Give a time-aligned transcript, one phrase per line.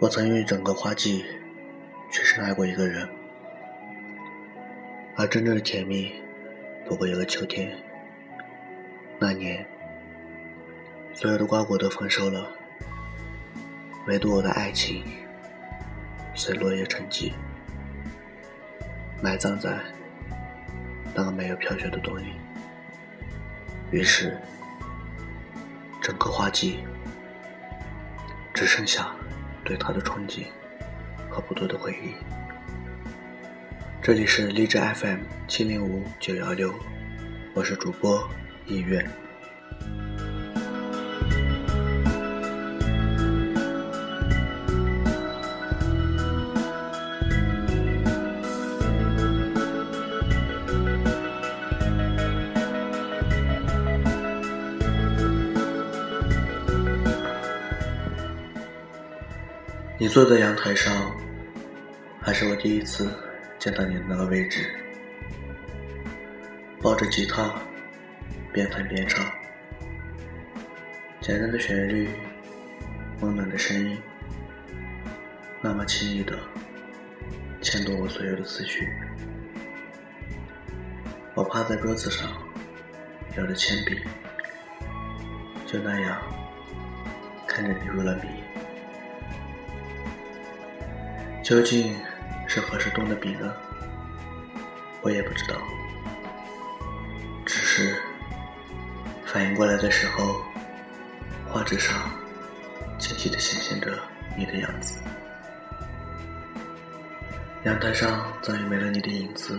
[0.00, 1.24] 我曾用一整个花季
[2.08, 3.08] 去深爱过一个人，
[5.16, 6.12] 而真正的甜蜜
[6.86, 7.76] 不过一个秋天。
[9.18, 9.66] 那年，
[11.12, 12.48] 所有的瓜果都丰收了，
[14.06, 15.02] 唯独我的爱情
[16.32, 17.32] 随落叶沉寂，
[19.20, 19.76] 埋葬在
[21.12, 22.34] 那个没有飘雪的冬里。
[23.90, 24.38] 于是，
[26.00, 26.78] 整个花季
[28.54, 29.12] 只剩下。
[29.68, 30.46] 对他的憧憬
[31.28, 32.14] 和不多的回忆。
[34.00, 36.72] 这里是励志 FM 七零五九幺六，
[37.52, 38.26] 我是主播
[38.64, 39.27] 意愿。
[60.00, 61.12] 你坐在阳台上，
[62.20, 63.10] 还是我第一次
[63.58, 64.64] 见到你的那个位置。
[66.80, 67.52] 抱着吉他，
[68.52, 69.26] 边弹边唱，
[71.20, 72.08] 简单的旋律，
[73.22, 73.98] 温暖的声音，
[75.60, 76.38] 那么轻易的
[77.60, 78.88] 牵动我所有的思绪。
[81.34, 82.30] 我趴在桌子上，
[83.36, 83.98] 咬着铅笔，
[85.66, 86.22] 就那样
[87.48, 88.28] 看着你入了迷。
[91.48, 91.96] 究竟
[92.46, 93.54] 是何时动的笔呢？
[95.00, 95.56] 我也不知道。
[97.46, 97.96] 只是
[99.24, 100.42] 反应过来的时候，
[101.48, 102.10] 画纸上
[102.98, 103.98] 清晰的显现着
[104.36, 105.00] 你的样子。
[107.64, 109.58] 阳台上早已没了你的影子，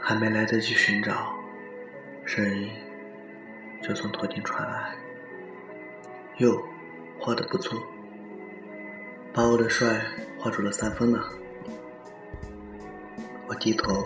[0.00, 1.32] 还没来得及寻找，
[2.24, 2.72] 声音
[3.80, 4.92] 就从头顶传来
[6.38, 6.60] ：“哟，
[7.20, 7.80] 画的不错。”
[9.32, 10.04] 把我的帅
[10.38, 11.22] 画出了三分呢。
[13.46, 14.04] 我低头，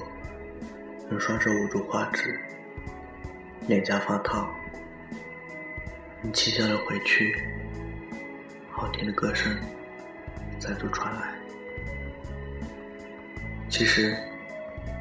[1.10, 2.38] 用双手捂住画纸，
[3.66, 4.54] 脸颊发烫。
[6.20, 7.34] 你轻笑了回去，
[8.70, 9.56] 好听的歌声
[10.58, 11.34] 再度传来。
[13.70, 14.16] 其实，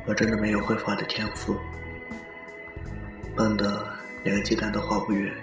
[0.06, 1.56] 我真的没有绘画的天赋，
[3.36, 3.88] 笨的
[4.24, 5.34] 连个鸡蛋都画不圆。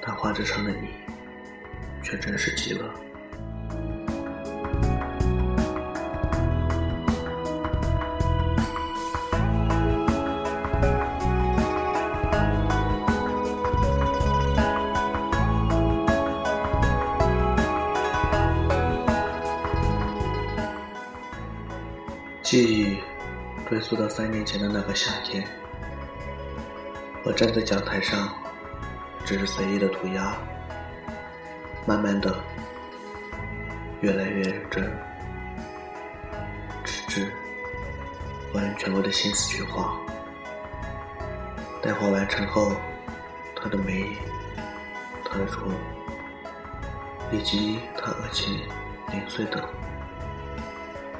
[0.00, 0.88] 但画纸上的你，
[2.02, 2.94] 却真实极了。
[22.50, 22.98] 记忆
[23.68, 25.46] 追溯到三年前的那个夏天，
[27.22, 28.28] 我站在讲台上，
[29.24, 30.36] 只是随意的涂鸦，
[31.86, 32.34] 慢慢的，
[34.00, 34.92] 越来越认真，
[36.82, 37.32] 直至
[38.52, 39.96] 完全部的心思去画。
[41.80, 42.72] 待画完成后，
[43.54, 44.04] 他的眉，
[45.24, 45.70] 他的唇，
[47.30, 48.52] 以及他额前
[49.12, 49.64] 零碎的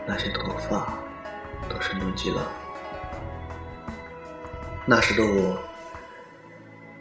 [0.09, 1.00] 那些头发。
[1.91, 2.53] 都生动极了。
[4.87, 5.61] 那时的我，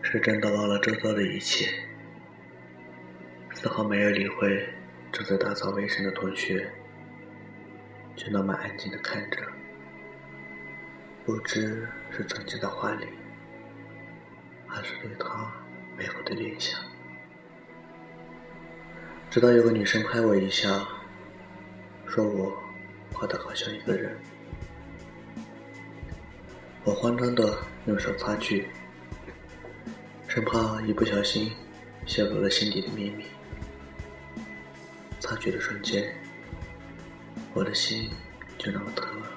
[0.01, 1.71] 是真的忘了周遭的一切，
[3.53, 4.67] 丝毫没有理会
[5.11, 6.71] 正在打扫卫生的同学，
[8.15, 9.37] 就那么安静的看着，
[11.23, 13.07] 不知是沉浸在画里，
[14.67, 15.51] 还是对他
[15.95, 16.79] 美好的联想。
[19.29, 20.67] 直到有个女生拍我一下，
[22.07, 22.57] 说我
[23.13, 24.17] 画的好像一个人。
[26.85, 28.69] 我慌张的用手擦去，
[30.27, 31.51] 生怕一不小心
[32.05, 33.25] 泄露了心底的秘密。
[35.19, 36.15] 擦去的瞬间，
[37.53, 38.09] 我的心
[38.57, 39.27] 就那么疼了，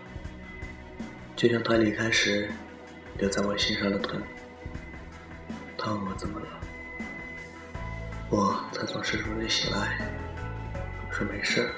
[1.37, 2.49] 就像他离开时
[3.19, 4.23] 留在我心上的疼。
[5.77, 6.47] 他问我怎么了，
[8.31, 9.99] 我才从睡中醒来，
[11.11, 11.69] 说没事，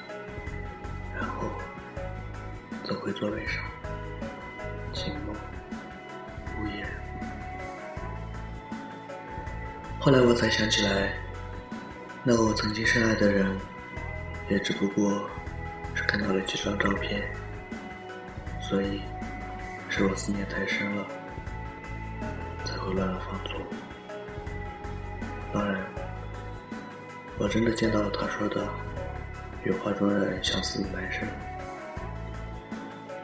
[1.19, 1.51] 然后
[2.85, 3.65] 走回座位上，
[4.95, 5.35] 寂寞。
[6.57, 6.89] 无言。
[9.99, 11.13] 后来我才想起来，
[12.23, 13.59] 那个我曾经深爱的人，
[14.49, 15.29] 也只不过
[15.95, 17.23] 是看到了几张照片，
[18.61, 19.03] 所以
[19.89, 21.07] 是我思念太深了，
[22.65, 23.61] 才会乱了放纵。
[25.53, 25.85] 当然，
[27.39, 28.69] 我真的见到了他说的
[29.65, 31.27] 与画中人相似的男生，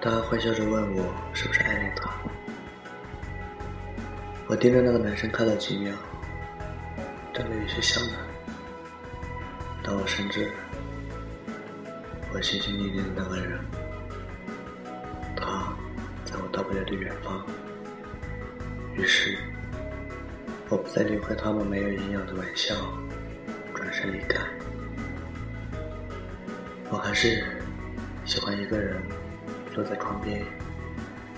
[0.02, 2.10] 他坏笑着问我是不是暗恋他。
[4.46, 5.94] 我盯着那个男生看了几秒，
[7.34, 8.14] 真的有些像呢。
[9.82, 10.50] 但我深知，
[12.32, 13.60] 我心心念念的那个人，
[15.36, 15.70] 他
[16.24, 17.44] 在我到不了的远方。
[18.94, 19.36] 于是，
[20.70, 22.74] 我不再理会他们没有营养的玩笑，
[23.74, 24.40] 转身离开。
[26.88, 27.44] 我还是
[28.24, 29.00] 喜欢一个人
[29.74, 30.44] 坐在窗边，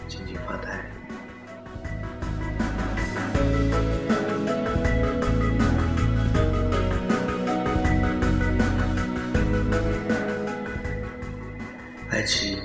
[0.09, 0.85] 静静发呆。
[12.09, 12.59] 爱情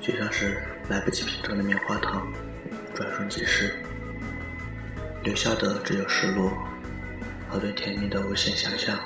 [0.00, 2.26] 就像是来不及品尝的棉花糖，
[2.94, 3.74] 转瞬即逝，
[5.22, 6.52] 留下的只有失落
[7.48, 8.98] 和对甜蜜的无限想象。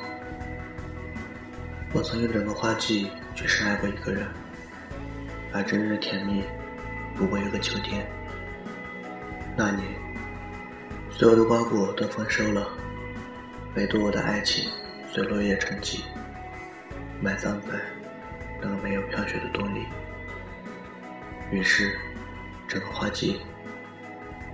[1.92, 4.26] 我曾用整个花季去深爱过一个人，
[5.52, 6.42] 而真正的甜蜜
[7.14, 8.06] 不过一个秋天。
[9.56, 9.84] 那年，
[11.10, 12.68] 所有的瓜果都丰收了，
[13.74, 14.70] 唯独我的爱情
[15.10, 16.02] 随落叶沉寂，
[17.20, 17.68] 埋葬在。
[18.60, 19.86] 那个没有飘雪的冬里，
[21.52, 21.96] 于是
[22.66, 23.40] 整个花季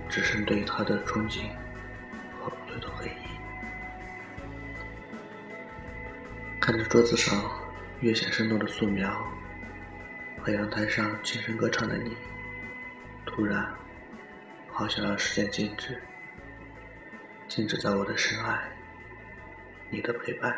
[0.07, 1.41] 只剩对他的憧憬
[2.39, 3.09] 和不对的回忆。
[6.59, 7.43] 看着桌子上
[7.99, 9.11] 略显生动的素描
[10.45, 12.15] 和阳台上轻声歌唱的你，
[13.25, 13.67] 突然
[14.67, 15.99] 好想让时间静止，
[17.47, 18.69] 静止在我的深爱，
[19.89, 20.55] 你的陪伴。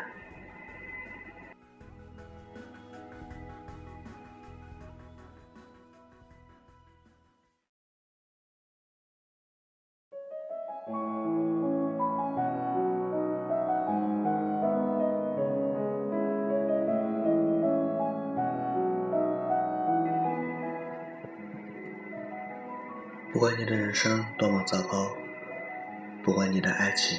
[23.30, 25.14] 不管你的人生多么糟糕，
[26.24, 27.18] 不管你的爱情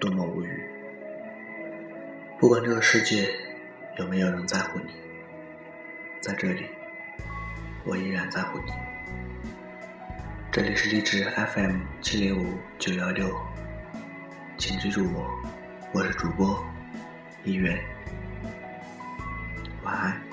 [0.00, 0.64] 多么无语，
[2.38, 3.28] 不管这个世界
[3.98, 4.90] 有没有人在乎你，
[6.18, 6.64] 在这里，
[7.84, 8.72] 我依然在乎你。
[10.50, 13.30] 这里是荔枝 FM 七零五九幺六，
[14.56, 15.30] 请记住我，
[15.92, 16.64] 我是主播
[17.44, 17.78] 一元，
[19.84, 20.29] 晚安。